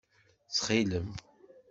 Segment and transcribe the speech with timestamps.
[0.47, 1.07] Ttxil-m.